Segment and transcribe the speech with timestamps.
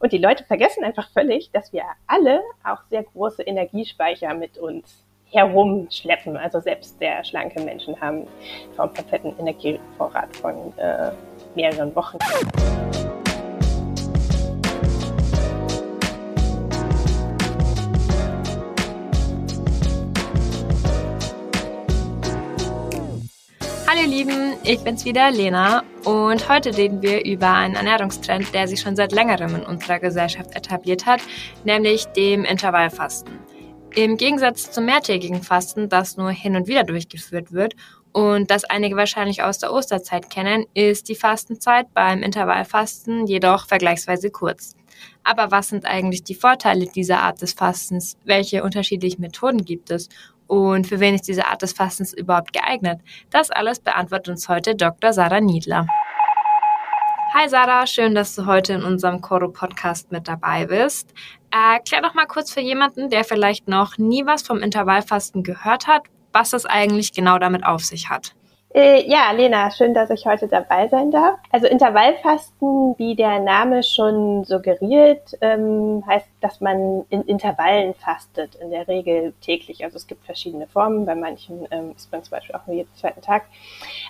[0.00, 5.04] Und die Leute vergessen einfach völlig, dass wir alle auch sehr große Energiespeicher mit uns
[5.32, 6.36] herumschleppen.
[6.36, 8.26] Also selbst sehr schlanke Menschen haben
[8.76, 11.12] vom perfekten Energievorrat von äh,
[11.54, 12.18] mehreren Wochen.
[23.92, 28.66] Hallo ihr Lieben, ich bin's wieder, Lena, und heute reden wir über einen Ernährungstrend, der
[28.66, 31.20] sich schon seit längerem in unserer Gesellschaft etabliert hat,
[31.64, 33.38] nämlich dem Intervallfasten.
[33.94, 37.74] Im Gegensatz zum mehrtägigen Fasten, das nur hin und wieder durchgeführt wird
[38.12, 44.30] und das einige wahrscheinlich aus der Osterzeit kennen, ist die Fastenzeit beim Intervallfasten jedoch vergleichsweise
[44.30, 44.74] kurz.
[45.22, 48.16] Aber was sind eigentlich die Vorteile dieser Art des Fastens?
[48.24, 50.08] Welche unterschiedlichen Methoden gibt es?
[50.52, 53.00] Und für wen ist diese Art des Fastens überhaupt geeignet?
[53.30, 55.14] Das alles beantwortet uns heute Dr.
[55.14, 55.86] Sarah Niedler.
[57.34, 61.14] Hi Sarah, schön, dass du heute in unserem Coro Podcast mit dabei bist.
[61.50, 66.02] Erklär doch mal kurz für jemanden, der vielleicht noch nie was vom Intervallfasten gehört hat,
[66.34, 68.34] was das eigentlich genau damit auf sich hat.
[68.74, 71.38] Äh, ja, Lena, schön, dass ich heute dabei sein darf.
[71.50, 78.70] Also Intervallfasten, wie der Name schon suggeriert, ähm, heißt, dass man in Intervallen fastet, in
[78.70, 79.84] der Regel täglich.
[79.84, 82.94] Also es gibt verschiedene Formen, bei manchen ähm, ist man zum Beispiel auch nur jeden
[82.94, 83.44] zweiten Tag.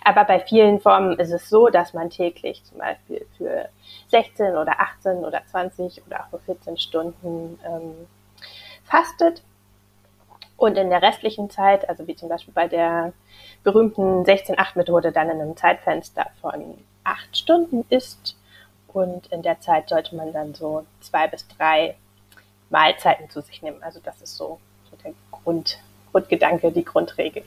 [0.05, 3.69] Aber bei vielen Formen ist es so, dass man täglich zum Beispiel für
[4.09, 8.07] 16 oder 18 oder 20 oder auch nur 14 Stunden ähm,
[8.85, 9.43] fastet.
[10.63, 13.13] Und in der restlichen Zeit, also wie zum Beispiel bei der
[13.65, 18.37] berühmten 16-8-Methode dann in einem Zeitfenster von acht Stunden ist.
[18.87, 21.97] Und in der Zeit sollte man dann so zwei bis drei
[22.71, 23.83] Mahlzeiten zu sich nehmen.
[23.83, 25.81] Also das ist so, so der Grund,
[26.13, 27.43] Grundgedanke, die Grundregel.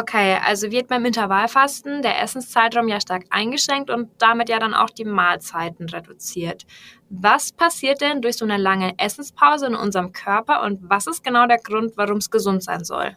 [0.00, 4.90] Okay, also wird beim Intervallfasten der Essenszeitraum ja stark eingeschränkt und damit ja dann auch
[4.90, 6.66] die Mahlzeiten reduziert.
[7.10, 11.48] Was passiert denn durch so eine lange Essenspause in unserem Körper und was ist genau
[11.48, 13.16] der Grund, warum es gesund sein soll?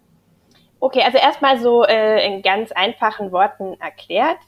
[0.80, 4.40] Okay, also erstmal so äh, in ganz einfachen Worten erklärt.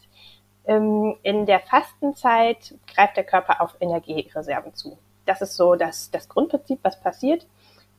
[0.65, 4.97] Ähm, in der Fastenzeit greift der Körper auf Energiereserven zu.
[5.27, 7.45] Das ist so das, das Grundprinzip, was passiert.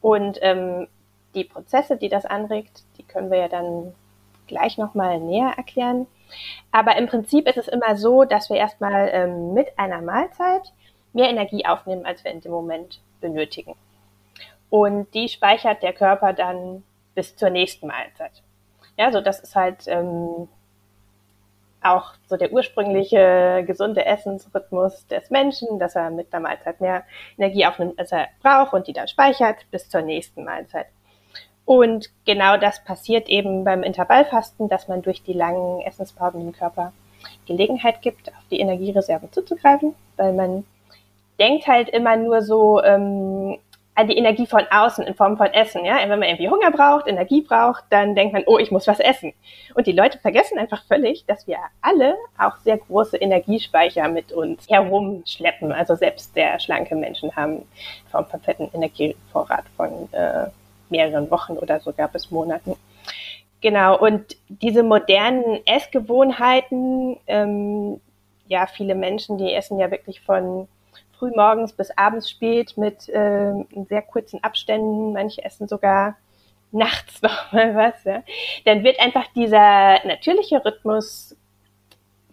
[0.01, 0.89] Und ähm,
[1.37, 3.95] die Prozesse, die das anregt, die können wir ja dann
[4.47, 6.07] gleich nochmal näher erklären.
[6.73, 10.73] Aber im Prinzip ist es immer so, dass wir erstmal ähm, mit einer Mahlzeit
[11.13, 13.75] mehr Energie aufnehmen, als wir in dem Moment benötigen.
[14.71, 16.83] Und die speichert der Körper dann
[17.15, 18.43] bis zur nächsten Mahlzeit.
[18.97, 20.49] Ja, so das ist halt ähm,
[21.85, 27.05] auch so der ursprüngliche gesunde Essensrhythmus des Menschen, dass er mit der Mahlzeit mehr
[27.37, 30.87] Energie aufnimmt, als er braucht und die dann speichert bis zur nächsten Mahlzeit.
[31.65, 36.93] Und genau das passiert eben beim Intervallfasten, dass man durch die langen Essenspausen dem Körper
[37.47, 40.65] Gelegenheit gibt, auf die Energiereserven zuzugreifen, weil man
[41.39, 43.59] denkt halt immer nur so, ähm,
[43.97, 45.85] an die Energie von außen in Form von Essen.
[45.85, 45.99] Ja?
[46.01, 49.33] Wenn man irgendwie Hunger braucht, Energie braucht, dann denkt man, oh, ich muss was essen.
[49.75, 54.69] Und die Leute vergessen einfach völlig, dass wir alle auch sehr große Energiespeicher mit uns
[54.69, 55.73] herumschleppen.
[55.73, 57.67] Also selbst sehr schlanke Menschen haben
[58.11, 60.47] vom perfekten Energievorrat von äh,
[60.95, 62.77] mehreren Wochen oder sogar bis Monaten.
[63.61, 68.01] Genau, und diese modernen Essgewohnheiten, ähm,
[68.47, 70.69] ja, viele Menschen, die essen ja wirklich von
[71.19, 73.53] frühmorgens bis abends spät mit äh,
[73.89, 75.13] sehr kurzen Abständen.
[75.15, 76.17] Manche essen sogar
[76.73, 78.05] nachts noch mal was.
[78.05, 78.23] Ja.
[78.65, 81.37] Dann wird einfach dieser natürliche Rhythmus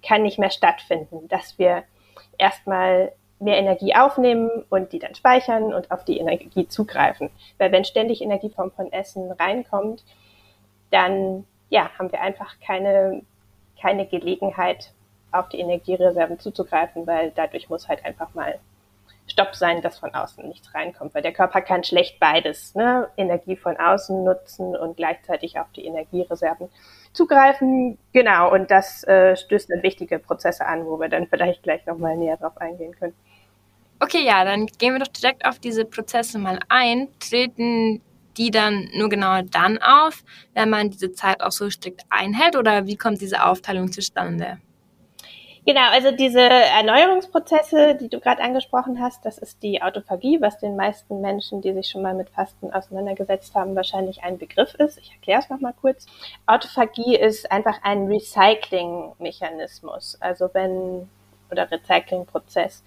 [0.04, 1.84] kann nicht mehr stattfinden, dass wir
[2.38, 7.30] erstmal mehr Energie aufnehmen und die dann speichern und auf die Energie zugreifen.
[7.58, 10.04] Weil wenn ständig Energieform von Essen reinkommt,
[10.92, 13.24] dann ja, haben wir einfach keine,
[13.80, 14.92] keine Gelegenheit,
[15.32, 18.60] auf die Energiereserven zuzugreifen, weil dadurch muss halt einfach mal
[19.28, 23.08] Stopp sein, dass von außen nichts reinkommt, weil der Körper kann schlecht beides, ne?
[23.16, 26.70] Energie von außen nutzen und gleichzeitig auf die Energiereserven
[27.14, 27.98] zugreifen.
[28.12, 32.18] Genau, und das äh, stößt dann wichtige Prozesse an, wo wir dann vielleicht gleich nochmal
[32.18, 33.16] näher drauf eingehen können.
[34.04, 37.08] Okay, ja, dann gehen wir doch direkt auf diese Prozesse mal ein.
[37.20, 38.02] Treten
[38.36, 40.24] die dann nur genau dann auf,
[40.56, 44.58] wenn man diese Zeit auch so strikt einhält oder wie kommt diese Aufteilung zustande?
[45.64, 50.76] Genau, also diese Erneuerungsprozesse, die du gerade angesprochen hast, das ist die Autophagie, was den
[50.76, 54.98] meisten Menschen, die sich schon mal mit Fasten auseinandergesetzt haben, wahrscheinlich ein Begriff ist.
[54.98, 56.08] Ich erkläre es nochmal kurz.
[56.48, 61.08] Autophagie ist einfach ein Recycling-Mechanismus, also wenn,
[61.52, 62.84] oder Recycling-Prozess.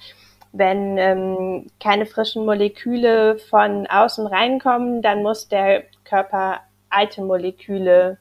[0.56, 6.60] Wenn ähm, keine frischen Moleküle von außen reinkommen, dann muss der Körper
[6.90, 8.18] alte Moleküle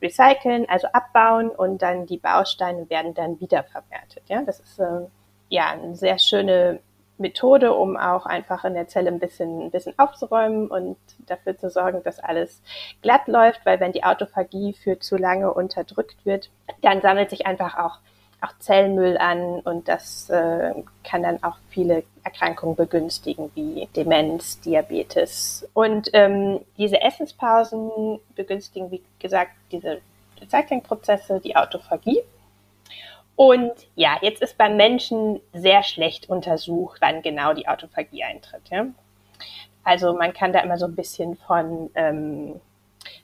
[0.00, 4.22] recyceln, also abbauen und dann die Bausteine werden dann wiederverwertet.
[4.28, 5.06] Ja, das ist äh,
[5.50, 6.80] ja eine sehr schöne
[7.18, 10.96] Methode, um auch einfach in der Zelle ein bisschen, ein bisschen aufzuräumen und
[11.26, 12.62] dafür zu sorgen, dass alles
[13.02, 16.50] glatt läuft, weil wenn die Autophagie für zu lange unterdrückt wird,
[16.82, 17.98] dann sammelt sich einfach auch,
[18.44, 25.68] auch Zellmüll an und das äh, kann dann auch viele Erkrankungen begünstigen, wie Demenz, Diabetes.
[25.74, 30.00] Und ähm, diese Essenspausen begünstigen, wie gesagt, diese
[30.40, 32.20] Recyclingprozesse, die Autophagie.
[33.36, 38.62] Und ja, jetzt ist beim Menschen sehr schlecht untersucht, wann genau die Autophagie eintritt.
[38.70, 38.86] Ja?
[39.82, 42.60] Also man kann da immer so ein bisschen von ähm,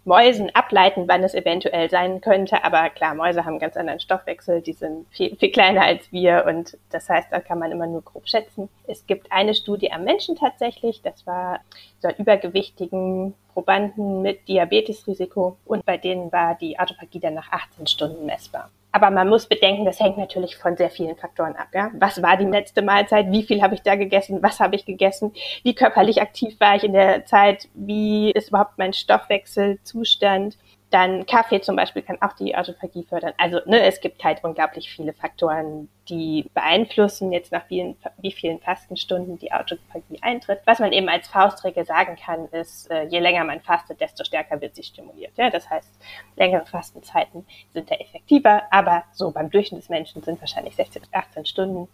[0.04, 2.64] Mäusen ableiten, wann es eventuell sein könnte.
[2.64, 6.44] Aber klar, Mäuse haben einen ganz anderen Stoffwechsel, die sind viel, viel kleiner als wir
[6.46, 8.68] und das heißt, da kann man immer nur grob schätzen.
[8.86, 11.60] Es gibt eine Studie am Menschen tatsächlich, das war
[12.00, 17.86] so ein übergewichtigen Probanden mit Diabetesrisiko und bei denen war die Autophagie dann nach 18
[17.86, 18.70] Stunden messbar.
[18.92, 21.68] Aber man muss bedenken, das hängt natürlich von sehr vielen Faktoren ab.
[21.72, 21.90] Ja?
[21.94, 23.30] Was war die letzte Mahlzeit?
[23.30, 24.42] Wie viel habe ich da gegessen?
[24.42, 25.32] Was habe ich gegessen?
[25.62, 27.68] Wie körperlich aktiv war ich in der Zeit?
[27.74, 30.58] Wie ist überhaupt mein Stoffwechselzustand?
[30.90, 33.32] Dann Kaffee zum Beispiel kann auch die Autophagie fördern.
[33.38, 38.58] Also ne, es gibt halt unglaublich viele Faktoren, die beeinflussen jetzt nach wie, wie vielen
[38.58, 40.60] Fastenstunden die Autophagie eintritt.
[40.64, 44.60] Was man eben als Faustregel sagen kann, ist, äh, je länger man fastet, desto stärker
[44.60, 45.38] wird sie stimuliert.
[45.38, 45.48] Ja?
[45.48, 45.88] Das heißt,
[46.34, 51.14] längere Fastenzeiten sind da effektiver, aber so beim Durchschnitt des Menschen sind wahrscheinlich 16 bis
[51.14, 51.88] 18 Stunden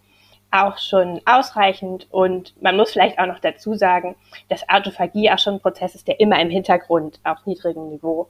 [0.51, 2.07] auch schon ausreichend.
[2.11, 4.17] Und man muss vielleicht auch noch dazu sagen,
[4.49, 8.29] dass Autophagie auch schon ein Prozess ist, der immer im Hintergrund auf niedrigem Niveau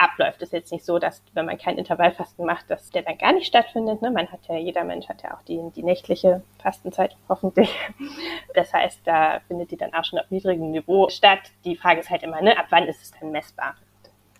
[0.00, 0.42] abläuft.
[0.42, 3.32] Es ist jetzt nicht so, dass wenn man kein Intervallfasten macht, dass der dann gar
[3.32, 4.02] nicht stattfindet.
[4.02, 4.10] Ne?
[4.10, 7.70] Man hat ja, jeder Mensch hat ja auch die, die nächtliche Fastenzeit hoffentlich.
[8.54, 11.38] Das heißt, da findet die dann auch schon auf niedrigem Niveau statt.
[11.64, 13.76] Die Frage ist halt immer, ne, ab wann ist es dann messbar?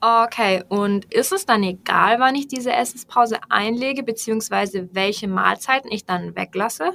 [0.01, 6.07] Okay, und ist es dann egal, wann ich diese Essenspause einlege, beziehungsweise welche Mahlzeiten ich
[6.07, 6.95] dann weglasse?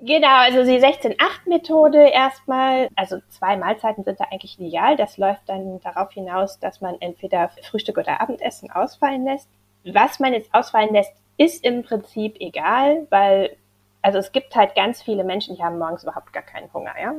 [0.00, 4.96] Genau, also die 16-8-Methode erstmal, also zwei Mahlzeiten sind da eigentlich ideal.
[4.96, 9.48] Das läuft dann darauf hinaus, dass man entweder Frühstück oder Abendessen ausfallen lässt.
[9.84, 13.56] Was man jetzt ausfallen lässt, ist im Prinzip egal, weil
[14.00, 17.14] also es gibt halt ganz viele Menschen, die haben morgens überhaupt gar keinen Hunger, ja.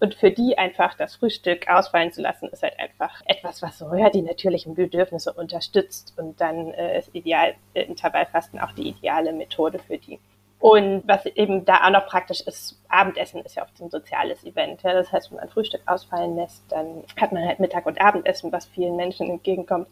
[0.00, 3.94] Und für die einfach das Frühstück ausfallen zu lassen, ist halt einfach etwas, was so
[3.94, 6.14] ja, die natürlichen Bedürfnisse unterstützt.
[6.16, 10.18] Und dann äh, ist ideal äh, Intervallfasten auch die ideale Methode für die.
[10.58, 14.82] Und was eben da auch noch praktisch ist, Abendessen ist ja oft ein soziales Event.
[14.82, 14.94] Ja?
[14.94, 18.66] Das heißt, wenn man Frühstück ausfallen lässt, dann hat man halt Mittag und Abendessen, was
[18.66, 19.88] vielen Menschen entgegenkommt.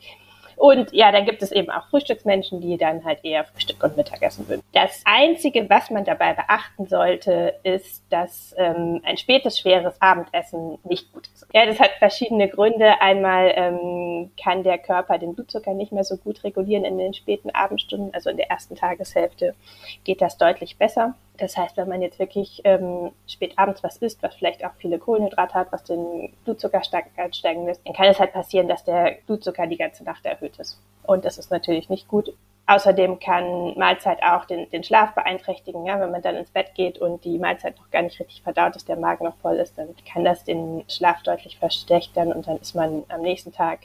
[0.62, 4.48] Und ja, dann gibt es eben auch Frühstücksmenschen, die dann halt eher Frühstück und Mittagessen
[4.48, 4.62] würden.
[4.72, 11.12] Das Einzige, was man dabei beachten sollte, ist, dass ähm, ein spätes, schweres Abendessen nicht
[11.12, 11.48] gut ist.
[11.52, 13.00] Ja, das hat verschiedene Gründe.
[13.00, 17.50] Einmal ähm, kann der Körper den Blutzucker nicht mehr so gut regulieren in den späten
[17.50, 19.56] Abendstunden, also in der ersten Tageshälfte
[20.04, 21.16] geht das deutlich besser.
[21.38, 24.98] Das heißt, wenn man jetzt wirklich ähm, spät abends was isst, was vielleicht auch viele
[24.98, 29.16] Kohlenhydrate hat, was den Blutzucker stark ansteigen lässt, dann kann es halt passieren, dass der
[29.26, 30.81] Blutzucker die ganze Nacht erhöht ist.
[31.04, 32.32] Und das ist natürlich nicht gut.
[32.66, 35.84] Außerdem kann Mahlzeit auch den, den Schlaf beeinträchtigen.
[35.84, 35.99] Ja?
[36.00, 38.88] Wenn man dann ins Bett geht und die Mahlzeit noch gar nicht richtig verdaut ist,
[38.88, 42.75] der Magen noch voll ist, dann kann das den Schlaf deutlich verschlechtern und dann ist
[42.75, 43.81] man am nächsten Tag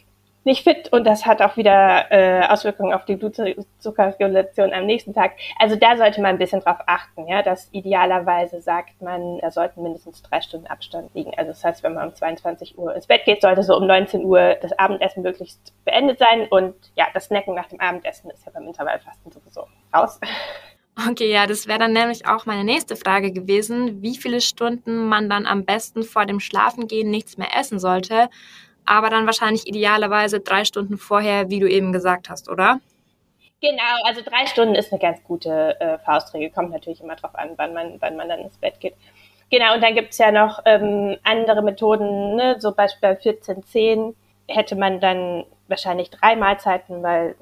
[0.48, 5.34] nicht fit und das hat auch wieder äh, Auswirkungen auf die Blutzuckerregulation am nächsten Tag.
[5.60, 9.84] Also da sollte man ein bisschen drauf achten, ja, dass idealerweise sagt man, da sollten
[9.84, 11.32] mindestens drei Stunden Abstand liegen.
[11.38, 14.24] Also das heißt, wenn man um 22 Uhr ins Bett geht, sollte so um 19
[14.24, 18.52] Uhr das Abendessen möglichst beendet sein und ja, das Snacken nach dem Abendessen ist ja
[18.54, 20.20] beim Intervallfasten sowieso raus.
[21.12, 25.30] Okay, ja, das wäre dann nämlich auch meine nächste Frage gewesen, wie viele Stunden man
[25.30, 28.30] dann am besten vor dem Schlafengehen nichts mehr essen sollte
[28.88, 32.80] aber dann wahrscheinlich idealerweise drei Stunden vorher, wie du eben gesagt hast, oder?
[33.62, 36.52] Genau, also drei Stunden ist eine ganz gute äh, Faustregel.
[36.52, 38.94] Kommt natürlich immer drauf an, wann man, wann man dann ins Bett geht.
[39.50, 42.58] Genau, und dann gibt's ja noch ähm, andere Methoden, ne?
[42.60, 44.14] so beispielsweise 14.10
[44.48, 47.36] hätte man dann wahrscheinlich drei Mahlzeiten, weil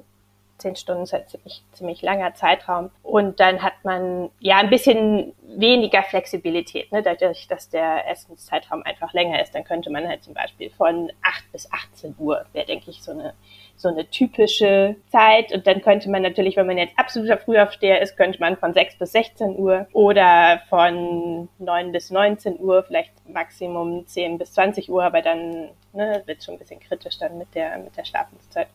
[0.58, 2.90] zehn Stunden ist halt ziemlich, ziemlich langer Zeitraum.
[3.04, 7.02] Und dann hat man ja ein bisschen weniger Flexibilität, ne?
[7.02, 9.54] dadurch, dass der Essenszeitraum einfach länger ist.
[9.54, 13.12] Dann könnte man halt zum Beispiel von 8 bis 18 Uhr, wäre, denke ich, so
[13.12, 13.34] eine,
[13.76, 15.52] so eine typische Zeit.
[15.52, 18.98] Und dann könnte man natürlich, wenn man jetzt absoluter Frühaufsteher ist, könnte man von 6
[18.98, 25.04] bis 16 Uhr oder von 9 bis 19 Uhr, vielleicht Maximum 10 bis 20 Uhr,
[25.04, 28.68] aber dann ne, wird schon ein bisschen kritisch dann mit der, mit der Schlafenszeit.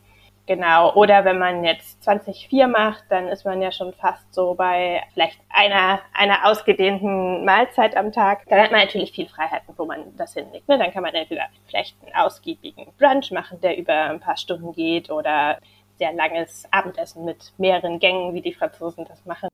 [0.47, 0.93] Genau.
[0.95, 5.39] Oder wenn man jetzt 20,4 macht, dann ist man ja schon fast so bei vielleicht
[5.49, 8.45] einer, einer ausgedehnten Mahlzeit am Tag.
[8.49, 10.67] Dann hat man natürlich viel Freiheiten, wo man das hinlegt.
[10.67, 10.77] Ne?
[10.77, 15.09] Dann kann man entweder vielleicht einen ausgiebigen Brunch machen, der über ein paar Stunden geht
[15.09, 15.59] oder
[15.97, 19.49] sehr langes Abendessen mit mehreren Gängen, wie die Franzosen das machen.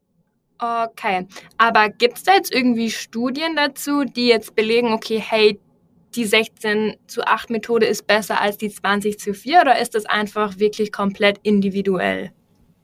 [0.60, 1.28] Okay,
[1.58, 5.60] aber gibt es da jetzt irgendwie Studien dazu, die jetzt belegen, okay, hey,
[6.18, 10.06] die 16 zu 8 Methode ist besser als die 20 zu 4 oder ist das
[10.06, 12.32] einfach wirklich komplett individuell?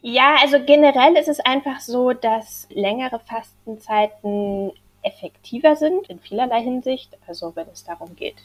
[0.02, 4.72] Ja, also generell ist es einfach so, dass längere Fastenzeiten
[5.02, 7.18] effektiver sind in vielerlei Hinsicht.
[7.28, 8.36] Also wenn es darum geht,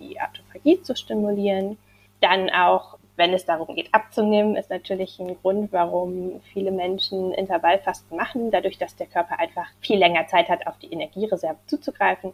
[0.00, 1.76] die Autophagie zu stimulieren,
[2.20, 8.16] dann auch wenn es darum geht, abzunehmen, ist natürlich ein Grund, warum viele Menschen Intervallfasten
[8.16, 12.32] machen, dadurch, dass der Körper einfach viel länger Zeit hat, auf die Energiereserve zuzugreifen.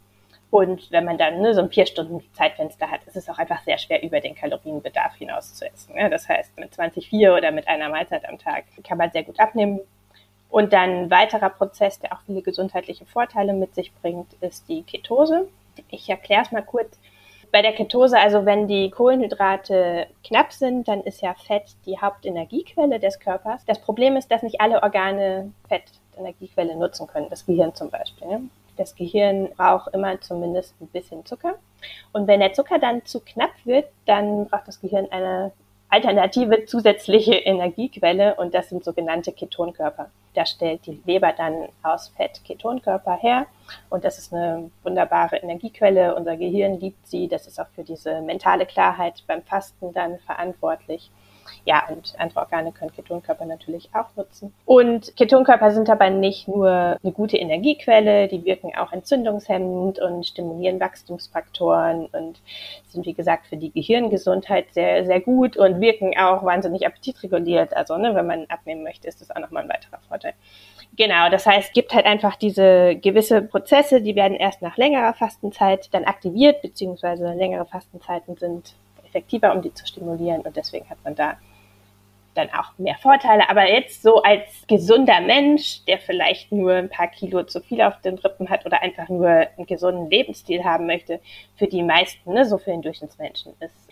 [0.55, 3.65] Und wenn man dann ne, so ein vier Stunden Zeitfenster hat, ist es auch einfach
[3.65, 5.97] sehr schwer, über den Kalorienbedarf hinaus zu essen.
[5.97, 9.41] Ja, das heißt, mit 20,4 oder mit einer Mahlzeit am Tag kann man sehr gut
[9.41, 9.81] abnehmen.
[10.51, 14.85] Und dann ein weiterer Prozess, der auch viele gesundheitliche Vorteile mit sich bringt, ist die
[14.85, 15.49] Ketose.
[15.91, 17.01] Ich erkläre es mal kurz
[17.51, 23.01] bei der Ketose, also wenn die Kohlenhydrate knapp sind, dann ist ja Fett die Hauptenergiequelle
[23.01, 23.65] des Körpers.
[23.65, 28.49] Das Problem ist, dass nicht alle Organe Fettenergiequelle nutzen können, das Gehirn zum Beispiel.
[28.77, 31.55] Das Gehirn braucht immer zumindest ein bisschen Zucker.
[32.13, 35.53] Und wenn der Zucker dann zu knapp wird, dann braucht das Gehirn eine
[35.95, 40.11] alternative zusätzliche Energiequelle und das sind sogenannte Ketonkörper.
[40.35, 43.47] Da stellt die Leber dann aus Fett Ketonkörper her
[43.91, 46.17] und das ist eine wunderbare Energiequelle.
[46.17, 47.29] Unser Gehirn liebt sie.
[47.29, 51.13] Das ist auch für diese mentale Klarheit beim Fasten dann verantwortlich.
[51.65, 54.53] Ja, und andere Organe können Ketonkörper natürlich auch nutzen.
[54.65, 60.81] Und Ketonkörper sind aber nicht nur eine gute Energiequelle, die wirken auch entzündungshemmend und stimulieren
[60.81, 62.41] Wachstumsfaktoren und
[62.89, 67.77] sind, wie gesagt, für die Gehirngesundheit sehr, sehr gut und wirken auch wahnsinnig appetitreguliert.
[67.77, 70.35] Also, ne, wenn man abnehmen möchte, ist das auch nochmal ein weiterer Vorteil.
[70.97, 75.93] Genau, das heißt, gibt halt einfach diese gewisse Prozesse, die werden erst nach längerer Fastenzeit
[75.93, 78.75] dann aktiviert, beziehungsweise längere Fastenzeiten sind
[79.15, 80.41] effektiver, um die zu stimulieren.
[80.43, 81.37] Und deswegen hat man da
[82.35, 83.49] dann auch mehr Vorteile.
[83.49, 88.01] Aber jetzt so als gesunder Mensch, der vielleicht nur ein paar Kilo zu viel auf
[88.01, 91.21] den Rippen hat oder einfach nur einen gesunden Lebensstil haben möchte,
[91.57, 93.84] für die meisten, ne, so für den Durchschnittsmenschen, ist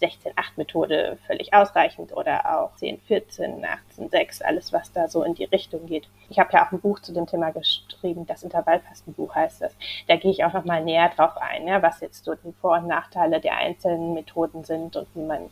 [0.00, 3.64] 16-8-Methode völlig ausreichend oder auch 10-14,
[3.98, 6.08] 18-6, alles was da so in die Richtung geht.
[6.28, 9.74] Ich habe ja auch ein Buch zu dem Thema geschrieben, das Intervallfastenbuch heißt das.
[10.08, 12.86] Da gehe ich auch nochmal näher drauf ein, ja, was jetzt so die Vor- und
[12.86, 15.50] Nachteile der einzelnen Methoden sind und wie man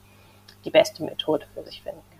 [0.64, 2.18] die beste Methode für sich finden kann.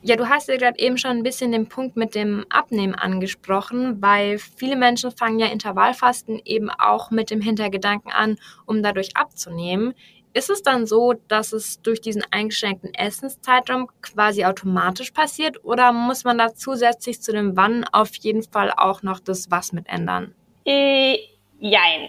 [0.00, 4.00] Ja, du hast ja gerade eben schon ein bisschen den Punkt mit dem Abnehmen angesprochen,
[4.00, 9.94] weil viele Menschen fangen ja Intervallfasten eben auch mit dem Hintergedanken an, um dadurch abzunehmen.
[10.32, 16.24] Ist es dann so, dass es durch diesen eingeschränkten Essenszeitraum quasi automatisch passiert oder muss
[16.24, 20.34] man da zusätzlich zu dem Wann auf jeden Fall auch noch das Was mit ändern?
[20.64, 21.18] Äh,
[21.58, 22.08] jein.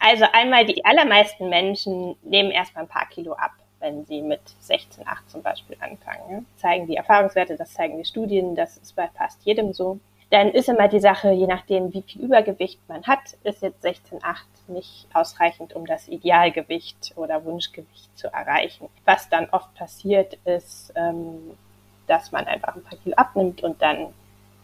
[0.00, 5.06] Also einmal die allermeisten Menschen nehmen erstmal ein paar Kilo ab wenn sie mit 16,
[5.06, 6.46] 8 zum Beispiel anfangen.
[6.56, 10.00] Zeigen die Erfahrungswerte, das zeigen die Studien, das ist bei fast jedem so.
[10.30, 14.22] Dann ist immer die Sache, je nachdem, wie viel Übergewicht man hat, ist jetzt 16,8
[14.66, 18.88] nicht ausreichend, um das Idealgewicht oder Wunschgewicht zu erreichen.
[19.04, 21.56] Was dann oft passiert, ist, ähm,
[22.08, 24.12] dass man einfach ein paar Kilo abnimmt und dann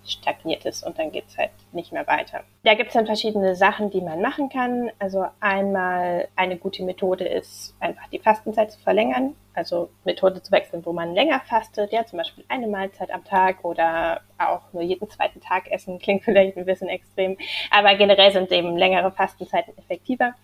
[0.04, 2.42] stagniert es und dann geht's halt nicht mehr weiter.
[2.64, 4.90] Da gibt's dann verschiedene Sachen, die man machen kann.
[4.98, 9.36] Also einmal eine gute Methode ist, einfach die Fastenzeit zu verlängern.
[9.54, 13.64] Also Methode zu wechseln, wo man länger fastet, ja, zum Beispiel eine Mahlzeit am Tag
[13.64, 17.36] oder auch nur jeden zweiten Tag essen, klingt vielleicht ein bisschen extrem,
[17.70, 20.34] aber generell sind eben längere Fastenzeiten effektiver.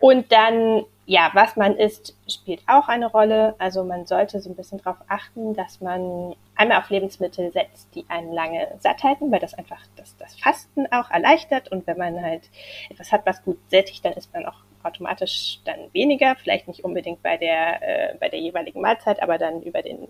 [0.00, 3.54] Und dann, ja, was man isst, spielt auch eine Rolle.
[3.58, 8.06] Also man sollte so ein bisschen darauf achten, dass man einmal auf Lebensmittel setzt, die
[8.08, 11.70] einen lange satt halten, weil das einfach das, das Fasten auch erleichtert.
[11.70, 12.48] Und wenn man halt
[12.88, 16.36] etwas hat, was gut sättigt, dann isst man auch automatisch dann weniger.
[16.36, 20.08] Vielleicht nicht unbedingt bei der, äh, bei der jeweiligen Mahlzeit, aber dann über den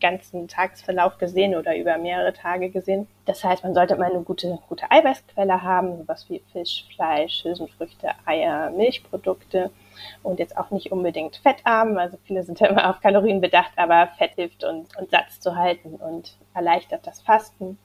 [0.00, 3.06] ganzen Tagesverlauf gesehen oder über mehrere Tage gesehen.
[3.26, 8.10] Das heißt, man sollte mal eine gute, gute Eiweißquelle haben, sowas wie Fisch, Fleisch, Hülsenfrüchte,
[8.24, 9.70] Eier, Milchprodukte
[10.22, 11.98] und jetzt auch nicht unbedingt fettarm.
[11.98, 15.54] Also viele sind ja immer auf Kalorien bedacht, aber Fett hilft und, und Satz zu
[15.54, 17.78] halten und erleichtert das Fasten.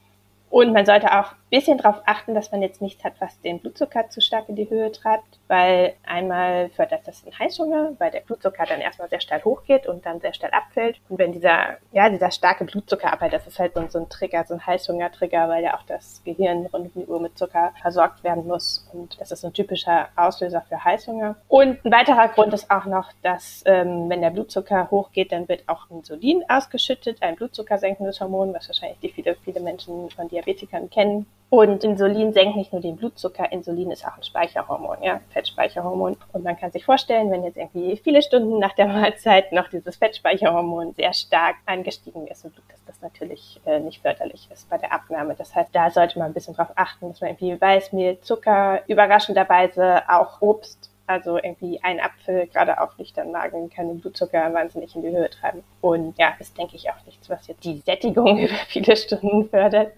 [0.55, 3.59] Und man sollte auch ein bisschen darauf achten, dass man jetzt nichts hat, was den
[3.59, 8.21] Blutzucker zu stark in die Höhe treibt, weil einmal fördert das den Heißhunger, weil der
[8.21, 11.01] Blutzucker dann erstmal sehr schnell hochgeht und dann sehr schnell abfällt.
[11.09, 14.53] Und wenn dieser, ja, dieser starke Blutzuckerabfall, das ist halt so, so ein Trigger, so
[14.53, 18.47] ein Heißhunger-Trigger, weil ja auch das Gehirn rund um die Uhr mit Zucker versorgt werden
[18.47, 18.89] muss.
[18.93, 21.35] Und das ist ein typischer Auslöser für Heißhunger.
[21.49, 25.67] Und ein weiterer Grund ist auch noch, dass ähm, wenn der Blutzucker hochgeht, dann wird
[25.67, 30.89] auch Insulin ausgeschüttet, ein blutzuckersenkendes Hormon, was wahrscheinlich die viele, viele Menschen von dir Diabetikern
[30.89, 31.25] kennen.
[31.49, 36.17] Und Insulin senkt nicht nur den Blutzucker, Insulin ist auch ein Speicherhormon, ja, Fettspeicherhormon.
[36.33, 39.95] Und man kann sich vorstellen, wenn jetzt irgendwie viele Stunden nach der Mahlzeit noch dieses
[39.95, 45.35] Fettspeicherhormon sehr stark angestiegen ist, dass das natürlich äh, nicht förderlich ist bei der Abnahme.
[45.37, 50.01] Das heißt, da sollte man ein bisschen drauf achten, dass man irgendwie Weißmehl, Zucker, überraschenderweise
[50.09, 55.03] auch Obst also irgendwie ein Apfel, gerade auf nüchtern Magen, kann den Blutzucker wahnsinnig in
[55.03, 55.63] die Höhe treiben.
[55.81, 59.91] Und ja, ist, denke ich, auch nichts, was jetzt die Sättigung über viele Stunden fördert.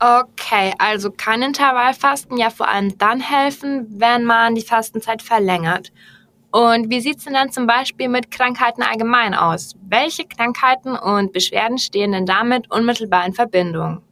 [0.00, 5.92] Okay, also kann Intervallfasten ja vor allem dann helfen, wenn man die Fastenzeit verlängert.
[6.50, 9.74] Und wie sieht es denn dann zum Beispiel mit Krankheiten allgemein aus?
[9.82, 14.02] Welche Krankheiten und Beschwerden stehen denn damit unmittelbar in Verbindung?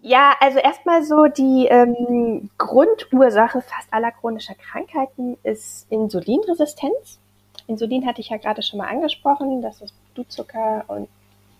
[0.00, 7.18] Ja, also erstmal so die ähm, Grundursache fast aller chronischer Krankheiten ist Insulinresistenz.
[7.66, 11.08] Insulin hatte ich ja gerade schon mal angesprochen, dass es Blutzucker und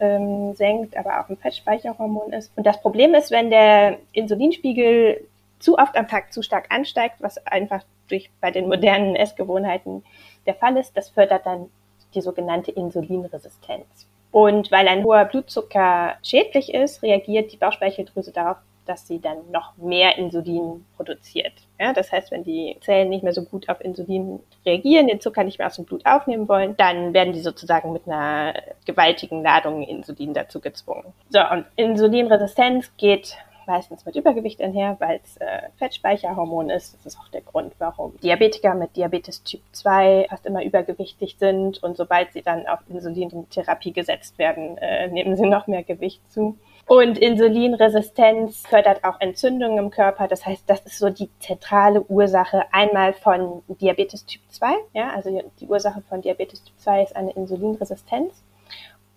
[0.01, 2.53] ähm, senkt, aber auch ein Fettspeicherhormon ist.
[2.57, 5.27] Und das Problem ist, wenn der Insulinspiegel
[5.59, 10.05] zu oft am Tag zu stark ansteigt, was einfach durch bei den modernen Essgewohnheiten
[10.47, 11.69] der Fall ist, das fördert dann
[12.15, 14.07] die sogenannte Insulinresistenz.
[14.31, 19.77] Und weil ein hoher Blutzucker schädlich ist, reagiert die Bauchspeicheldrüse darauf, dass sie dann noch
[19.77, 21.53] mehr Insulin produziert.
[21.79, 25.45] Ja, das heißt, wenn die Zellen nicht mehr so gut auf Insulin reagieren, den Zucker
[25.45, 28.55] nicht mehr aus dem Blut aufnehmen wollen, dann werden die sozusagen mit einer
[28.87, 31.05] gewaltigen Ladung Insulin dazu gezwungen.
[31.29, 33.37] So, und Insulinresistenz geht
[33.69, 36.95] meistens mit Übergewicht einher, weil es äh, Fettspeicherhormon ist.
[36.95, 41.81] Das ist auch der Grund, warum Diabetiker mit Diabetes Typ 2 fast immer übergewichtig sind
[41.83, 46.59] und sobald sie dann auf Insulintherapie gesetzt werden, äh, nehmen sie noch mehr Gewicht zu.
[46.89, 50.27] Und Insulinresistenz fördert auch Entzündungen im Körper.
[50.27, 54.67] Das heißt, das ist so die zentrale Ursache einmal von Diabetes Typ 2.
[54.95, 58.43] Ja, also die Ursache von Diabetes Typ 2 ist eine Insulinresistenz.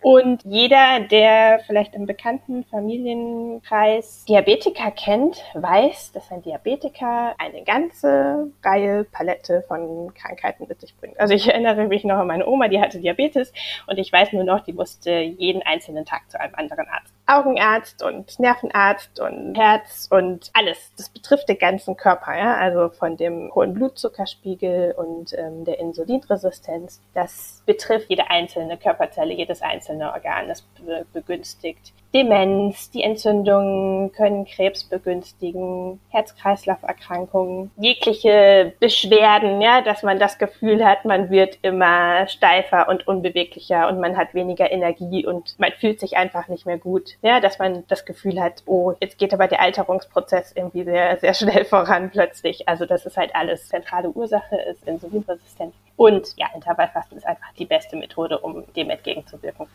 [0.02, 8.50] Und jeder, der vielleicht im bekannten Familienkreis Diabetiker kennt, weiß, dass ein Diabetiker eine ganze
[8.64, 11.20] Reihe Palette von Krankheiten mit sich bringt.
[11.20, 13.52] Also ich erinnere mich noch an meine Oma, die hatte Diabetes
[13.86, 17.14] und ich weiß nur noch, die musste jeden einzelnen Tag zu einem anderen Arzt.
[17.26, 20.92] Augenarzt und Nervenarzt und Herz und alles.
[20.96, 22.56] Das betrifft den ganzen Körper, ja.
[22.56, 27.00] Also von dem hohen Blutzuckerspiegel und ähm, der Insulinresistenz.
[27.14, 30.48] Das betrifft jede einzelne Körperzelle, jedes einzelne Organ.
[30.48, 30.64] Das
[31.12, 40.84] begünstigt Demenz, die Entzündungen können Krebs begünstigen, Herz-Kreislauf-Erkrankungen, jegliche Beschwerden, ja, dass man das Gefühl
[40.84, 46.00] hat, man wird immer steifer und unbeweglicher und man hat weniger Energie und man fühlt
[46.00, 49.48] sich einfach nicht mehr gut, ja, dass man das Gefühl hat, oh, jetzt geht aber
[49.48, 52.68] der Alterungsprozess irgendwie sehr, sehr schnell voran plötzlich.
[52.68, 55.74] Also das ist halt alles zentrale Ursache, ist insulinresistent.
[55.96, 59.66] Und ja, Intervallfasten ist einfach die beste Methode, um dem entgegenzuwirken.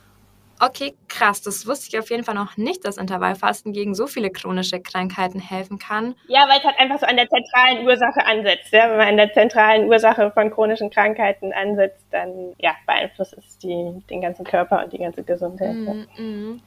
[0.59, 1.41] Okay, krass.
[1.41, 5.39] Das wusste ich auf jeden Fall noch nicht, dass Intervallfasten gegen so viele chronische Krankheiten
[5.39, 6.15] helfen kann.
[6.27, 8.71] Ja, weil es halt einfach so an der zentralen Ursache ansetzt.
[8.71, 8.89] Ja?
[8.89, 14.01] Wenn man an der zentralen Ursache von chronischen Krankheiten ansetzt, dann ja, beeinflusst es die,
[14.09, 15.75] den ganzen Körper und die ganze Gesundheit.
[15.75, 16.59] Mm -hmm.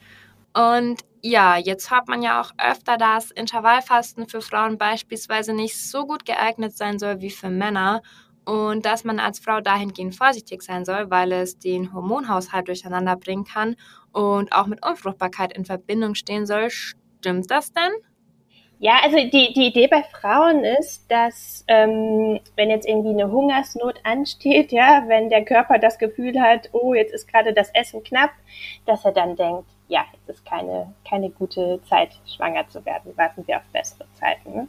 [0.53, 6.05] Und ja, jetzt hört man ja auch öfter, dass Intervallfasten für Frauen beispielsweise nicht so
[6.05, 8.01] gut geeignet sein soll wie für Männer
[8.51, 13.45] und dass man als Frau dahingehend vorsichtig sein soll, weil es den Hormonhaushalt durcheinander bringen
[13.45, 13.77] kann
[14.11, 16.69] und auch mit Unfruchtbarkeit in Verbindung stehen soll.
[16.69, 17.93] Stimmt das denn?
[18.83, 23.99] Ja, also die, die Idee bei Frauen ist, dass ähm, wenn jetzt irgendwie eine Hungersnot
[24.03, 28.31] ansteht, ja, wenn der Körper das Gefühl hat, oh, jetzt ist gerade das Essen knapp,
[28.87, 33.15] dass er dann denkt, ja, jetzt ist keine, keine gute Zeit, schwanger zu werden.
[33.17, 34.51] Warten wir auf bessere Zeiten.
[34.51, 34.67] Ne?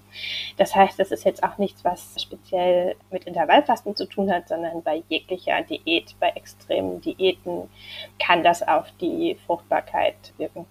[0.58, 4.82] Das heißt, das ist jetzt auch nichts, was speziell mit Intervallfasten zu tun hat, sondern
[4.82, 7.70] bei jeglicher Diät, bei extremen Diäten
[8.18, 10.66] kann das auf die Fruchtbarkeit wirken.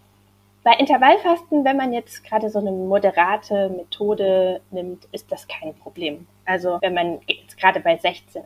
[0.63, 6.27] Bei Intervallfasten, wenn man jetzt gerade so eine moderate Methode nimmt, ist das kein Problem.
[6.45, 8.43] Also wenn man jetzt gerade bei 16,8,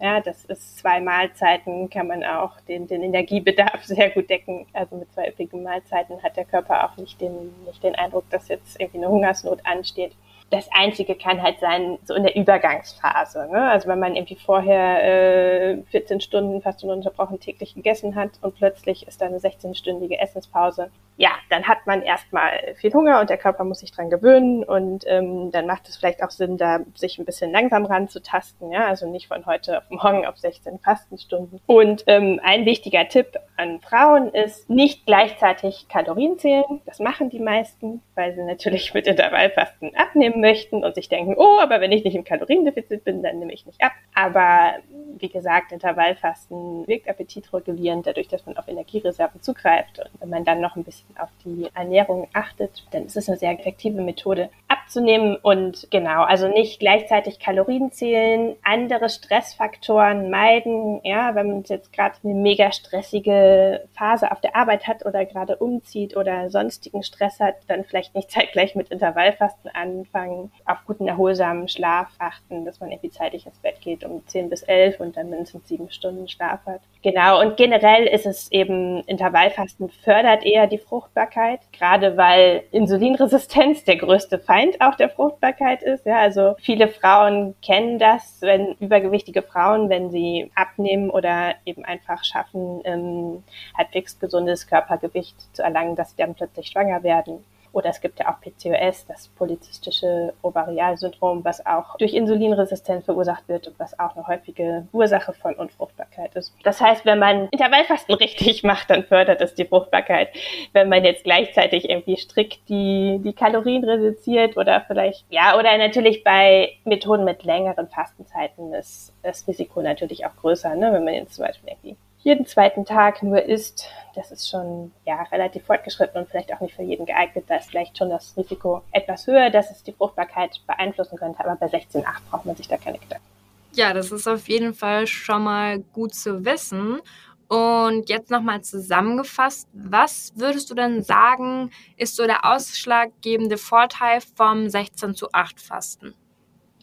[0.00, 4.66] ja, das ist zwei Mahlzeiten, kann man auch den, den Energiebedarf sehr gut decken.
[4.72, 8.46] Also mit zwei üppigen Mahlzeiten hat der Körper auch nicht den, nicht den Eindruck, dass
[8.46, 10.12] jetzt irgendwie eine Hungersnot ansteht.
[10.50, 13.48] Das Einzige kann halt sein, so in der Übergangsphase.
[13.50, 13.70] Ne?
[13.70, 19.06] Also wenn man irgendwie vorher äh, 14 Stunden fast ununterbrochen täglich gegessen hat und plötzlich
[19.06, 23.64] ist da eine 16-stündige Essenspause, ja, dann hat man erstmal viel Hunger und der Körper
[23.64, 27.24] muss sich dran gewöhnen und ähm, dann macht es vielleicht auch Sinn, da sich ein
[27.24, 31.60] bisschen langsam ranzutasten, ja, also nicht von heute auf morgen auf 16 Fastenstunden.
[31.66, 36.80] Und ähm, ein wichtiger Tipp an Frauen ist, nicht gleichzeitig Kalorien zählen.
[36.86, 41.58] Das machen die meisten, weil sie natürlich mit Intervallfasten abnehmen möchten und sich denken, oh,
[41.60, 43.92] aber wenn ich nicht im Kaloriendefizit bin, dann nehme ich nicht ab.
[44.14, 44.74] Aber
[45.20, 49.98] wie gesagt, Intervallfasten wirkt appetitregulierend, dadurch, dass man auf Energiereserven zugreift.
[49.98, 53.38] Und wenn man dann noch ein bisschen auf die Ernährung achtet, dann ist es eine
[53.38, 55.36] sehr effektive Methode abzunehmen.
[55.36, 61.00] Und genau, also nicht gleichzeitig Kalorien zählen, andere Stressfaktoren meiden.
[61.04, 65.56] Ja, wenn man jetzt gerade eine mega stressige Phase auf der Arbeit hat oder gerade
[65.56, 71.68] umzieht oder sonstigen Stress hat, dann vielleicht nicht zeitgleich mit Intervallfasten anfangen, auf guten, erholsamen
[71.68, 75.30] Schlaf achten, dass man irgendwie zeitig ins Bett geht um 10 bis 11 und dann
[75.30, 76.80] mindestens sieben Stunden Schlaf hat.
[77.02, 83.96] Genau, und generell ist es eben, Intervallfasten fördert eher die Fruchtbarkeit, gerade weil Insulinresistenz der
[83.96, 86.06] größte Feind auch der Fruchtbarkeit ist.
[86.06, 92.24] Ja, also viele Frauen kennen das, wenn übergewichtige Frauen, wenn sie abnehmen oder eben einfach
[92.24, 93.44] schaffen, ähm,
[93.76, 97.44] halbwegs gesundes Körpergewicht zu erlangen, dass sie dann plötzlich schwanger werden.
[97.72, 103.68] Oder es gibt ja auch PCOS, das polyzystische Ovarialsyndrom, was auch durch Insulinresistenz verursacht wird
[103.68, 106.54] und was auch eine häufige Ursache von Unfruchtbarkeit ist.
[106.64, 110.28] Das heißt, wenn man Intervallfasten richtig macht, dann fördert es die Fruchtbarkeit.
[110.72, 116.24] Wenn man jetzt gleichzeitig irgendwie strikt die, die Kalorien reduziert oder vielleicht, ja, oder natürlich
[116.24, 120.92] bei Methoden mit längeren Fastenzeiten ist das Risiko natürlich auch größer, ne?
[120.92, 125.22] wenn man jetzt zum Beispiel irgendwie jeden zweiten Tag nur isst, das ist schon ja
[125.30, 127.44] relativ fortgeschritten und vielleicht auch nicht für jeden geeignet.
[127.46, 131.38] Da ist vielleicht schon das Risiko etwas höher, dass es die Fruchtbarkeit beeinflussen könnte.
[131.40, 133.24] Aber bei 16,8 braucht man sich da keine Gedanken.
[133.72, 137.00] Ja, das ist auf jeden Fall schon mal gut zu wissen.
[137.46, 144.68] Und jetzt nochmal zusammengefasst, was würdest du denn sagen, ist so der ausschlaggebende Vorteil vom
[144.68, 146.14] 16 zu 8 Fasten?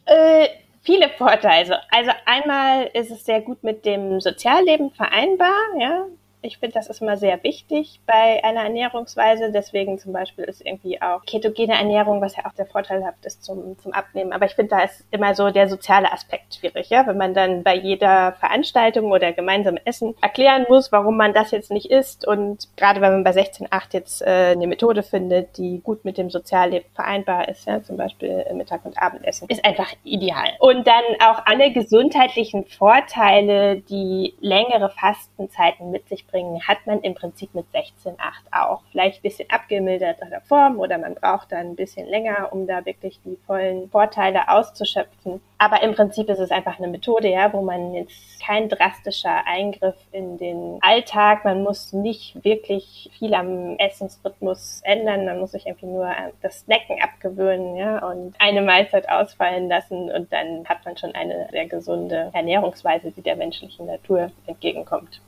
[0.06, 0.48] Äh,
[0.82, 1.82] viele Vorteile.
[1.92, 6.08] Also einmal ist es sehr gut mit dem Sozialleben vereinbar, ja
[6.46, 9.52] ich finde, das ist immer sehr wichtig bei einer Ernährungsweise.
[9.52, 13.78] Deswegen zum Beispiel ist irgendwie auch ketogene Ernährung, was ja auch sehr vorteilhaft ist zum,
[13.80, 14.32] zum Abnehmen.
[14.32, 17.08] Aber ich finde, da ist immer so der soziale Aspekt schwierig, ja.
[17.08, 21.72] Wenn man dann bei jeder Veranstaltung oder gemeinsamen Essen erklären muss, warum man das jetzt
[21.72, 22.28] nicht isst.
[22.28, 26.30] Und gerade wenn man bei 16.8 jetzt äh, eine Methode findet, die gut mit dem
[26.30, 30.50] Sozialleben vereinbar ist, ja, zum Beispiel Mittag- und Abendessen, ist einfach ideal.
[30.60, 37.00] Und dann auch alle gesundheitlichen Vorteile, die längere Fastenzeiten mit sich bringen bringen, hat man
[37.02, 38.18] im Prinzip mit 16.8
[38.52, 38.82] auch.
[38.92, 43.22] Vielleicht ein bisschen abgemilderter Form oder man braucht dann ein bisschen länger, um da wirklich
[43.24, 45.40] die vollen Vorteile auszuschöpfen.
[45.58, 49.96] Aber im Prinzip ist es einfach eine Methode, ja, wo man jetzt kein drastischer Eingriff
[50.12, 55.86] in den Alltag, man muss nicht wirklich viel am Essensrhythmus ändern, man muss sich irgendwie
[55.86, 61.16] nur das Snacken abgewöhnen, ja, und eine Mahlzeit ausfallen lassen und dann hat man schon
[61.16, 65.22] eine sehr gesunde Ernährungsweise, die der menschlichen Natur entgegenkommt.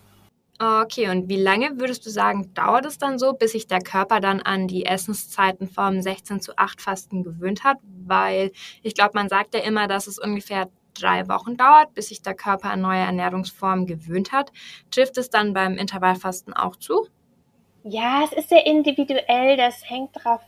[0.59, 4.19] Okay, und wie lange würdest du sagen, dauert es dann so, bis sich der Körper
[4.19, 7.77] dann an die Essenszeiten vom 16 zu 8 Fasten gewöhnt hat?
[8.05, 12.23] Weil ich glaube, man sagt ja immer, dass es ungefähr drei Wochen dauert, bis sich
[12.23, 14.51] der Körper an neue Ernährungsformen gewöhnt hat.
[14.89, 17.07] Trifft es dann beim Intervallfasten auch zu?
[17.83, 19.57] Ja, es ist sehr individuell.
[19.57, 20.41] Das hängt, drauf,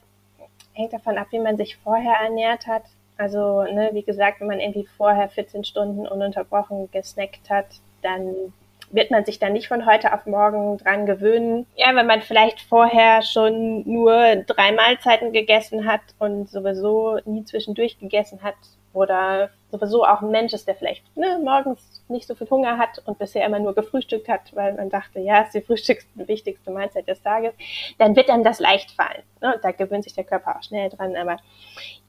[0.73, 2.83] hängt davon ab, wie man sich vorher ernährt hat.
[3.17, 7.67] Also, ne, wie gesagt, wenn man irgendwie vorher 14 Stunden ununterbrochen gesnackt hat,
[8.01, 8.53] dann
[8.91, 11.65] wird man sich dann nicht von heute auf morgen dran gewöhnen.
[11.75, 17.99] Ja, wenn man vielleicht vorher schon nur drei Mahlzeiten gegessen hat und sowieso nie zwischendurch
[17.99, 18.55] gegessen hat
[18.93, 23.01] oder sowieso auch ein Mensch ist, der vielleicht ne, morgens nicht so viel Hunger hat
[23.05, 27.07] und bisher immer nur gefrühstückt hat, weil man dachte, ja, ist die frühstückste, wichtigste Mahlzeit
[27.07, 27.53] des Tages,
[27.99, 29.21] dann wird einem das leicht fallen.
[29.41, 29.59] Ne?
[29.61, 31.15] Da gewöhnt sich der Körper auch schnell dran.
[31.15, 31.37] Aber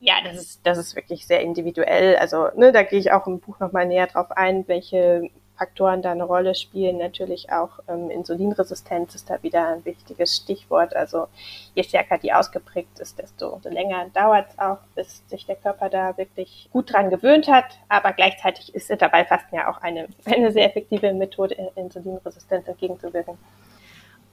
[0.00, 2.16] ja, das ist, das ist wirklich sehr individuell.
[2.16, 6.12] Also ne, da gehe ich auch im Buch nochmal näher drauf ein, welche Faktoren da
[6.12, 6.96] eine Rolle spielen.
[6.96, 10.96] Natürlich auch ähm, Insulinresistenz ist da wieder ein wichtiges Stichwort.
[10.96, 11.26] Also
[11.74, 16.16] je stärker die ausgeprägt ist, desto länger dauert es auch, bis sich der Körper da
[16.16, 17.66] wirklich gut dran gewöhnt hat.
[17.90, 23.36] Aber gleichzeitig ist Intervallfasten ja auch eine, eine sehr effektive Methode, Insulinresistenz entgegenzuwirken.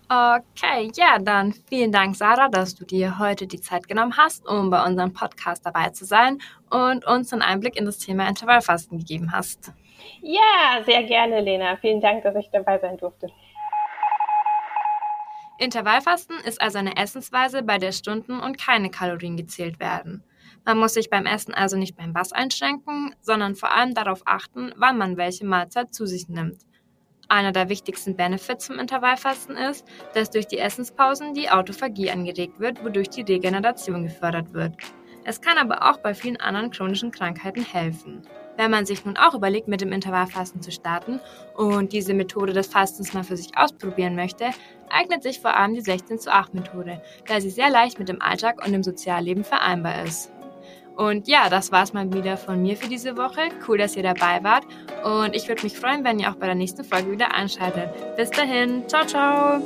[0.09, 4.69] Okay, ja, dann vielen Dank, Sarah, dass du dir heute die Zeit genommen hast, um
[4.69, 6.37] bei unserem Podcast dabei zu sein
[6.69, 9.73] und uns einen Einblick in das Thema Intervallfasten gegeben hast.
[10.21, 11.77] Ja, sehr gerne, Lena.
[11.77, 13.27] Vielen Dank, dass ich dabei sein durfte.
[15.59, 20.23] Intervallfasten ist also eine Essensweise, bei der Stunden und keine Kalorien gezählt werden.
[20.65, 24.73] Man muss sich beim Essen also nicht beim Bass einschränken, sondern vor allem darauf achten,
[24.75, 26.61] wann man welche Mahlzeit zu sich nimmt.
[27.29, 32.83] Einer der wichtigsten Benefits vom Intervallfasten ist, dass durch die Essenspausen die Autophagie angeregt wird,
[32.83, 34.75] wodurch die Regeneration gefördert wird.
[35.25, 38.21] Es kann aber auch bei vielen anderen chronischen Krankheiten helfen.
[38.57, 41.19] Wenn man sich nun auch überlegt, mit dem Intervallfasten zu starten
[41.55, 44.49] und diese Methode des Fastens mal für sich ausprobieren möchte,
[44.89, 48.21] eignet sich vor allem die 16 zu 8 Methode, da sie sehr leicht mit dem
[48.21, 50.31] Alltag und dem Sozialleben vereinbar ist.
[50.97, 53.49] Und ja, das war's mal wieder von mir für diese Woche.
[53.67, 54.65] Cool, dass ihr dabei wart.
[55.03, 57.89] Und ich würde mich freuen, wenn ihr auch bei der nächsten Folge wieder einschaltet.
[58.17, 58.87] Bis dahin.
[58.89, 59.61] Ciao, ciao.